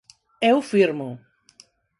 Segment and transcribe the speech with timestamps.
[0.49, 1.09] Eu firmo!